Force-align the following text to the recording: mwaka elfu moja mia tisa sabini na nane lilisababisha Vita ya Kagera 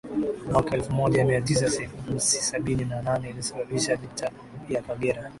mwaka 0.51 0.75
elfu 0.75 0.91
moja 0.93 1.25
mia 1.25 1.41
tisa 1.41 1.69
sabini 2.19 2.85
na 2.85 3.01
nane 3.01 3.27
lilisababisha 3.27 3.95
Vita 3.95 4.31
ya 4.69 4.81
Kagera 4.81 5.29